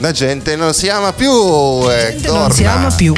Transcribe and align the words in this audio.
La 0.00 0.12
gente 0.12 0.54
non 0.54 0.72
si 0.74 0.88
ama 0.88 1.12
più. 1.12 1.28
Eh, 1.90 2.10
gente 2.12 2.28
non 2.28 2.52
si 2.52 2.64
ama 2.64 2.88
più. 2.94 3.12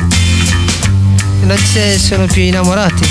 Non 1.43 1.57
ci 1.59 1.99
sono 1.99 2.25
più 2.25 2.43
innamorati. 2.43 3.07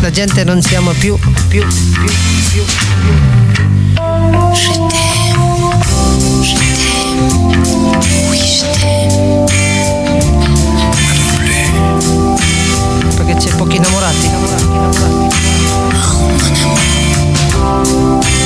La 0.00 0.10
gente 0.10 0.42
non 0.42 0.60
si 0.60 0.74
ama 0.74 0.92
più, 0.92 1.16
più, 1.48 1.64
più, 1.64 1.66
più, 1.68 2.10
più. 2.50 2.62
Je 4.52 4.72
t'aime, 4.88 5.70
je 6.42 6.56
t'aime, 6.56 7.30
oui 8.28 8.38
je 8.38 8.66
t'aime. 8.80 9.46
Perché 13.16 13.34
c'è 13.36 13.54
pochi 13.54 13.76
innamorati. 13.76 14.26
innamorati, 14.26 14.64
innamorati. 14.64 15.28
Allora, 17.80 18.37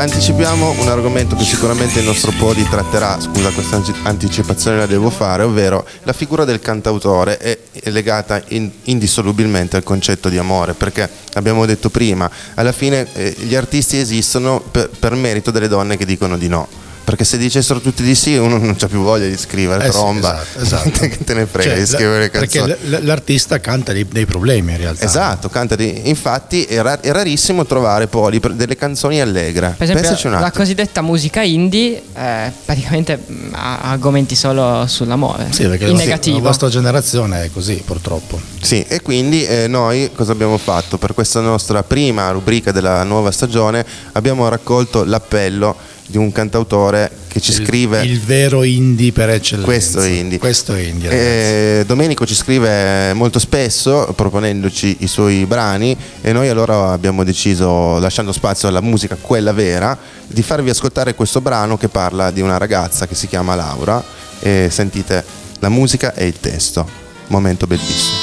anticipiamo 0.00 0.76
un 0.80 0.88
argomento 0.88 1.36
che 1.36 1.44
sicuramente 1.44 1.98
il 1.98 2.06
nostro 2.06 2.32
Poli 2.38 2.66
tratterà, 2.66 3.20
scusa 3.20 3.50
questa 3.50 3.82
anticipazione 4.04 4.78
la 4.78 4.86
devo 4.86 5.10
fare, 5.10 5.42
ovvero 5.42 5.86
la 6.04 6.14
figura 6.14 6.46
del 6.46 6.58
cantautore 6.58 7.36
è 7.36 7.58
legata 7.90 8.42
in- 8.48 8.70
indissolubilmente 8.84 9.76
al 9.76 9.82
concetto 9.82 10.30
di 10.30 10.38
amore, 10.38 10.72
perché 10.72 11.06
abbiamo 11.34 11.66
detto 11.66 11.90
prima, 11.90 12.30
alla 12.54 12.72
fine 12.72 13.06
eh, 13.12 13.36
gli 13.40 13.54
artisti 13.54 13.98
esistono 13.98 14.60
per, 14.60 14.88
per 14.88 15.14
merito 15.14 15.50
delle 15.50 15.68
donne 15.68 15.98
che 15.98 16.06
dicono 16.06 16.38
di 16.38 16.48
no. 16.48 16.66
Perché 17.10 17.24
se 17.24 17.38
dicessero 17.38 17.80
tutti 17.80 18.04
di 18.04 18.14
sì, 18.14 18.36
uno 18.36 18.56
non 18.56 18.76
c'ha 18.76 18.86
più 18.86 19.02
voglia 19.02 19.26
di 19.26 19.36
scrivere 19.36 19.82
Eh 19.82 19.90
sì, 19.90 19.98
tromba. 19.98 20.40
esatto, 20.60 20.60
esatto. 20.60 20.90
che 21.08 21.24
te 21.24 21.34
ne 21.34 21.44
frega 21.46 21.70
Cioè, 21.70 21.78
di 21.80 21.86
scrivere 21.86 22.30
canzoni. 22.30 22.72
Perché 22.72 23.00
l'artista 23.00 23.58
canta 23.58 23.92
dei, 23.92 24.06
dei 24.08 24.26
problemi 24.26 24.70
in 24.70 24.78
realtà. 24.78 25.04
Esatto, 25.06 25.48
canta 25.48 25.74
di- 25.74 26.02
infatti 26.04 26.62
è, 26.66 26.80
ra- 26.80 27.00
è 27.00 27.10
rarissimo 27.10 27.66
trovare 27.66 28.06
poi 28.06 28.38
per- 28.38 28.52
delle 28.52 28.76
canzoni 28.76 29.20
allegre. 29.20 29.74
Per 29.76 29.90
esempio, 29.90 30.30
la 30.38 30.52
cosiddetta 30.52 31.02
musica 31.02 31.42
indie 31.42 32.00
eh, 32.14 32.52
praticamente 32.64 33.16
mh, 33.26 33.48
ha 33.54 33.78
argomenti 33.90 34.36
solo 34.36 34.86
sull'amore. 34.86 35.48
Sì, 35.50 35.64
perché 35.66 35.86
in 35.86 35.94
la, 35.96 35.98
negativo. 35.98 36.36
la 36.36 36.42
vostra 36.44 36.68
generazione 36.68 37.42
è 37.42 37.50
così, 37.52 37.82
purtroppo. 37.84 38.40
Sì, 38.62 38.84
e 38.86 39.00
quindi 39.02 39.44
eh, 39.44 39.66
noi 39.66 40.12
cosa 40.14 40.30
abbiamo 40.30 40.58
fatto? 40.58 40.96
Per 40.96 41.12
questa 41.14 41.40
nostra 41.40 41.82
prima 41.82 42.30
rubrica 42.30 42.70
della 42.70 43.02
nuova 43.02 43.32
stagione 43.32 43.84
abbiamo 44.12 44.48
raccolto 44.48 45.02
l'appello 45.02 45.76
di 46.10 46.18
un 46.18 46.32
cantautore 46.32 47.10
che 47.28 47.40
ci 47.40 47.50
Il- 47.52 47.64
scrive 47.64 48.02
il, 48.04 48.20
vero 48.20 48.64
indie 48.64 49.12
per 49.12 49.30
eccellenza. 49.30 49.64
questo 49.70 50.00
è 50.00 50.08
indie. 50.08 50.38
Questo 50.38 50.74
è 50.74 50.80
indie. 50.80 51.08
ragazzi. 51.08 51.26
Eh, 51.26 51.84
Domenico 51.86 52.26
ci 52.26 52.34
scrive 52.34 53.12
molto 53.14 53.38
spesso 53.38 54.12
proponendoci 54.14 54.96
i 55.00 55.06
suoi 55.06 55.46
brani 55.46 55.96
e 56.20 56.32
noi 56.32 56.48
allora 56.48 56.90
abbiamo 56.90 57.22
deciso, 57.24 57.98
lasciando 57.98 58.32
spazio 58.32 58.66
alla 58.68 58.80
musica, 58.80 59.16
quella 59.20 59.52
vera, 59.52 59.96
di 60.26 60.42
farvi 60.42 60.70
ascoltare 60.70 61.14
questo 61.14 61.40
brano 61.40 61.76
che 61.78 61.88
parla 61.88 62.30
di 62.30 62.40
una 62.40 62.56
ragazza 62.58 63.06
che 63.06 63.14
si 63.14 63.28
chiama 63.28 63.54
Laura 63.54 64.02
e 64.40 64.68
sentite 64.70 65.24
la 65.60 65.68
musica 65.68 66.14
e 66.14 66.26
il 66.26 66.40
testo. 66.40 66.88
Momento 67.28 67.66
bellissimo. 67.68 68.18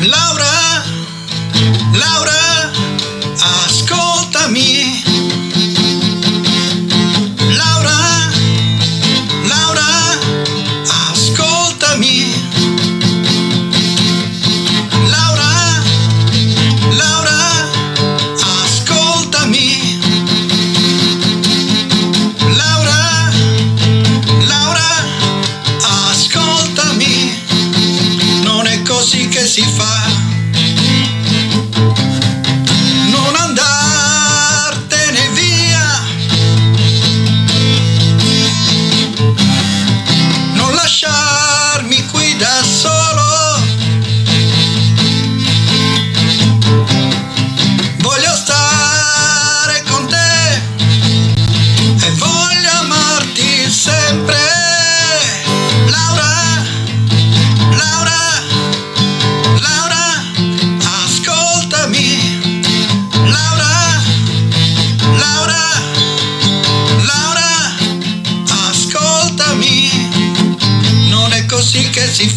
Laura, 0.00 0.82
Laura, 1.92 2.32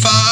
così 0.02 0.31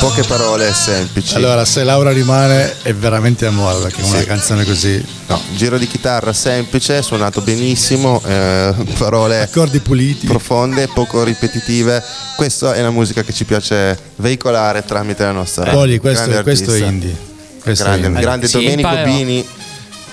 Poche 0.00 0.22
parole 0.22 0.72
semplici. 0.72 1.34
Allora, 1.34 1.62
se 1.66 1.84
Laura 1.84 2.10
rimane 2.10 2.74
è 2.82 2.94
veramente 2.94 3.44
amore, 3.44 3.80
perché 3.82 4.00
una 4.02 4.20
Sì. 4.20 4.24
canzone 4.24 4.64
così. 4.64 5.04
No, 5.26 5.38
giro 5.54 5.76
di 5.76 5.86
chitarra 5.86 6.32
semplice, 6.32 7.02
suonato 7.02 7.42
benissimo, 7.42 8.20
eh, 8.24 8.74
parole 8.96 9.42
Accordi 9.42 9.78
puliti. 9.80 10.26
profonde, 10.26 10.88
poco 10.88 11.22
ripetitive. 11.22 12.02
Questa 12.34 12.72
è 12.72 12.80
la 12.80 12.90
musica 12.90 13.22
che 13.22 13.34
ci 13.34 13.44
piace 13.44 13.96
veicolare 14.16 14.82
tramite 14.86 15.22
la 15.22 15.32
nostra 15.32 15.64
radio. 15.64 15.78
Poli, 15.80 15.98
questo, 15.98 16.24
Grande 16.24 16.42
questo 16.44 16.70
è 16.70 16.72
artista. 16.72 16.90
indie. 16.90 17.16
Questo 17.62 17.84
Grande, 17.84 18.02
è 18.02 18.06
indie. 18.08 18.22
grande 18.22 18.48
Sì, 18.48 18.52
Domenico 18.54 18.96
Bini. 19.04 19.46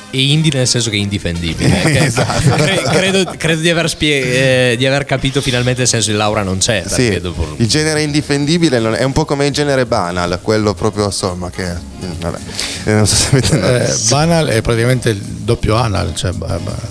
E 0.10 0.22
indie 0.32 0.52
nel 0.54 0.68
senso 0.68 0.90
che 0.90 0.96
è 0.96 1.00
indifendibile. 1.00 1.70
perché 1.70 2.00
Esatto. 2.08 2.50
cre- 2.56 2.82
credo, 2.92 3.34
credo 3.38 3.62
di, 3.62 3.70
aver 3.70 3.90
spie- 3.90 4.72
eh, 4.72 4.78
di 4.78 4.86
aver 4.86 5.04
capito 5.06 5.42
finalmente 5.42 5.82
il 5.82 5.88
senso 5.88 6.12
di 6.12 6.18
Laura 6.18 6.44
non 6.44 6.60
c'è. 6.60 6.84
Sì, 6.88 7.20
dopo- 7.20 7.56
il 7.58 7.68
genere 7.68 8.02
indifendibile 8.04 8.78
è 8.98 9.04
un 9.04 9.12
po' 9.12 9.26
come 9.26 9.46
il 9.48 9.52
genere 9.52 9.86
banal, 9.86 10.40
quello 10.42 10.74
proprio 10.74 11.06
insomma 11.06 11.50
che 11.50 11.66
mm, 11.66 12.12
vabbè, 12.22 12.38
eh, 12.86 12.94
non 12.94 13.06
so 13.06 13.16
se 13.16 13.28
avete 13.32 13.90
Eh, 13.92 13.94
banal 14.10 14.48
è 14.48 14.62
praticamente 14.62 15.10
il 15.10 15.18
doppio 15.20 15.76
anal. 15.76 16.16
Cioè, 16.16 16.32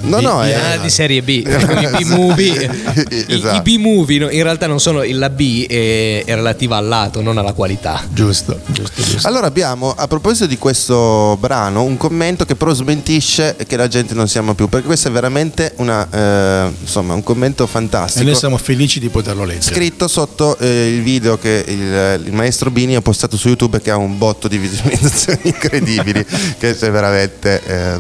No, 0.03 0.19
di- 0.19 0.25
no, 0.25 0.43
di 0.45 0.51
è- 0.51 0.79
di 0.83 0.91
serie 0.91 1.23
B, 1.23 1.29
i 1.47 2.05
B-movie. 2.05 2.71
I, 3.11 3.25
Esatto. 3.29 3.57
i 3.57 3.79
B-movie 3.79 4.19
no, 4.19 4.29
in 4.31 4.43
realtà 4.43 4.67
non 4.67 4.79
sono 4.79 5.03
la 5.03 5.31
B, 5.31 5.67
è, 5.67 6.23
è 6.27 6.35
relativa 6.35 6.77
al 6.77 6.87
lato, 6.87 7.23
non 7.23 7.39
alla 7.39 7.55
qualità. 7.55 8.05
Giusto, 8.13 8.61
giusto, 8.67 9.03
giusto. 9.03 9.27
Allora 9.27 9.47
abbiamo, 9.47 9.95
a 9.97 10.07
proposito 10.07 10.45
di 10.47 10.59
questo 10.59 11.37
brano, 11.41 11.83
un 11.83 11.97
commento 11.97 12.45
che 12.45 12.55
però 12.55 12.75
smentisce 12.75 13.05
che 13.07 13.77
la 13.77 13.87
gente 13.89 14.15
non 14.15 14.27
si 14.29 14.37
ama 14.39 14.55
più, 14.55 14.69
perché 14.69 14.87
questo 14.87 15.07
è 15.09 15.11
veramente 15.13 15.73
una, 15.77 16.09
eh, 16.11 16.73
insomma, 16.81 17.15
un 17.15 17.23
commento 17.23 17.65
E 17.65 17.67
fantastico. 17.69 18.25
noi 18.25 18.35
siamo 18.35 18.57
felici 18.59 18.99
di 18.99 19.09
poterlo 19.09 19.45
leggere. 19.45 19.75
Scritto 19.75 20.09
sotto 20.09 20.59
eh, 20.59 20.89
il 20.97 21.03
video 21.03 21.39
che 21.39 21.65
il, 21.67 22.27
il 22.27 22.33
maestro 22.33 22.71
Bini 22.71 22.97
ha 22.97 23.01
postato 23.01 23.37
su 23.37 23.47
YouTube 23.49 23.81
che 23.81 23.91
ha 23.93 23.97
un 23.97 24.19
botto 24.19 24.49
di 24.49 24.59
visualizzazioni 24.59 25.39
incredibili, 25.49 26.25
che 26.59 26.71
è 26.77 26.91
veramente 26.91 27.63
eh, 27.65 27.99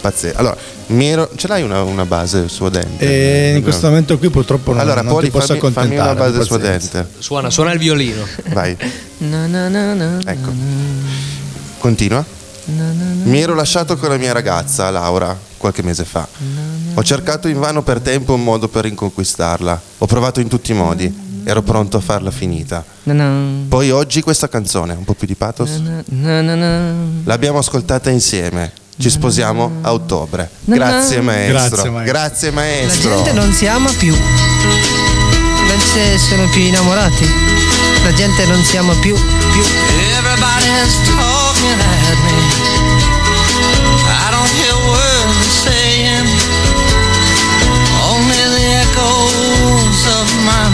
pazzesco. 0.00 0.38
Allora, 0.38 0.56
mi 0.88 1.08
ero- 1.08 1.28
ce 1.34 1.48
l'hai 1.48 1.62
una, 1.64 1.82
una 1.82 2.06
base 2.06 2.48
suadente? 2.48 3.50
E 3.52 3.56
in 3.56 3.62
questo 3.64 3.88
momento 3.88 4.16
qui 4.18 4.30
purtroppo 4.30 4.70
non, 4.70 4.80
allora, 4.80 5.02
non 5.02 5.12
Poli, 5.14 5.26
ti 5.26 5.32
posso 5.32 5.46
fammi, 5.56 5.58
fammi 5.60 5.74
accontentare. 5.96 6.10
una 6.20 6.30
base 6.30 6.44
suadente. 6.44 7.08
Suona, 7.18 7.50
suona 7.50 7.72
il 7.72 7.78
violino. 7.80 8.24
Vai, 8.52 8.76
Na, 9.18 9.46
na, 9.46 9.68
na, 9.68 9.94
na, 9.94 10.18
ecco. 10.24 10.52
Continua. 11.78 12.24
Mi 12.66 13.40
ero 13.40 13.54
lasciato 13.54 13.96
con 13.96 14.08
la 14.08 14.16
mia 14.16 14.32
ragazza, 14.32 14.90
Laura, 14.90 15.36
qualche 15.56 15.82
mese 15.82 16.04
fa. 16.04 16.26
Ho 16.94 17.02
cercato 17.02 17.48
invano 17.48 17.82
per 17.82 18.00
tempo 18.00 18.34
un 18.34 18.42
modo 18.42 18.68
per 18.68 18.84
riconquistarla. 18.84 19.80
Ho 19.98 20.06
provato 20.06 20.40
in 20.40 20.48
tutti 20.48 20.72
i 20.72 20.74
modi. 20.74 21.24
Ero 21.44 21.62
pronto 21.62 21.96
a 21.96 22.00
farla 22.00 22.30
finita. 22.30 22.84
Poi 23.68 23.90
oggi 23.90 24.20
questa 24.20 24.48
canzone, 24.48 24.94
un 24.94 25.04
po' 25.04 25.14
più 25.14 25.26
di 25.26 25.36
pathos, 25.36 25.80
l'abbiamo 27.24 27.58
ascoltata 27.58 28.10
insieme 28.10 28.84
ci 28.98 29.10
sposiamo 29.10 29.72
a 29.82 29.92
ottobre. 29.92 30.48
Grazie 30.64 31.20
maestro. 31.20 32.02
Grazie, 32.02 32.50
maestro. 32.50 33.10
La 33.10 33.16
gente 33.16 33.32
non 33.32 33.52
si 33.52 33.66
ama 33.66 33.90
più. 33.98 34.14
Non 34.14 35.78
ci 35.80 36.18
sono 36.18 36.48
più 36.48 36.62
innamorati. 36.62 37.28
La 38.04 38.12
gente 38.14 38.46
non 38.46 38.62
si 38.62 38.76
ama 38.76 38.94
più, 39.00 39.16
più. 39.56 39.64
Everybody's 40.16 40.94
talking 41.08 41.80
at 41.80 42.18
me. 42.26 42.38
I 44.26 44.30
don't 44.30 44.50
hear 44.58 44.74
words 44.92 45.36
they're 45.40 45.56
saying. 45.64 46.28
Only 48.12 48.42
the 48.54 48.64
echoes 48.84 50.00
of 50.18 50.26
my 50.44 50.64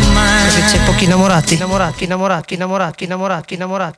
Perché 0.42 0.64
c'è 0.66 0.76
mind. 0.78 0.84
pochi 0.86 1.04
innamorati. 1.04 1.54
Innamorati, 1.54 2.04
innamorati, 2.04 2.54
innamorati, 2.54 3.04
innamorati, 3.04 3.54
innamorati. 3.54 3.90